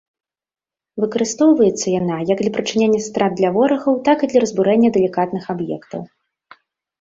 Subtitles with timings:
[1.01, 6.01] Выкарыстоўваецца яна як для прычынення страт для ворагаў, так і для разбурэння далікатных аб'ектаў.